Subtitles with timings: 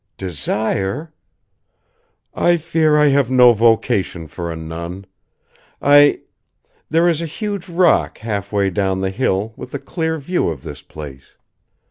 [0.17, 1.13] "Desire?"
[2.33, 5.05] "I fear I have no vocation for a nun.
[5.79, 6.21] I
[6.89, 10.63] there is a huge rock half way down the hill with a clear view of
[10.63, 11.35] this place.